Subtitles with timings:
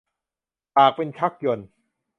[0.75, 1.67] ปากเป็นชักยนต์